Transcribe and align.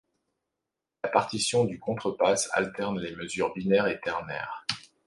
La 1.03 1.11
partition 1.11 1.63
du 1.63 1.77
contrapàs 1.79 2.49
alterne 2.53 2.99
les 2.99 3.15
mesures 3.15 3.53
binaires 3.53 3.85
et 3.85 3.99
ternaires. 4.01 4.65